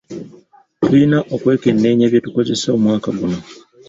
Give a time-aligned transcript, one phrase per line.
[0.81, 3.39] Tuyina okwekenneenya bye tukoze mu mwaka guno.